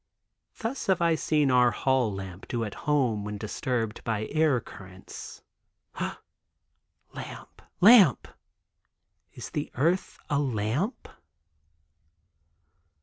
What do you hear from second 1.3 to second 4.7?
our hall lamp do at home when disturbed by air